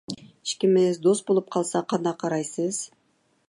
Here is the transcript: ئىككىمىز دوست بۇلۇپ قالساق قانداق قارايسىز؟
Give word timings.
ئىككىمىز 0.51 0.97
دوست 1.03 1.25
بۇلۇپ 1.29 1.53
قالساق 1.57 1.87
قانداق 1.93 2.19
قارايسىز؟ 2.25 2.85